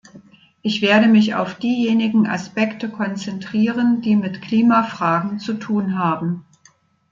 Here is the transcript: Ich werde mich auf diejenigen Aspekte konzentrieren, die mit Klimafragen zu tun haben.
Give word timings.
Ich 0.63 0.81
werde 0.81 1.07
mich 1.07 1.35
auf 1.35 1.59
diejenigen 1.59 2.25
Aspekte 2.25 2.89
konzentrieren, 2.89 4.01
die 4.01 4.15
mit 4.15 4.41
Klimafragen 4.41 5.37
zu 5.37 5.53
tun 5.53 5.95
haben. 5.99 6.43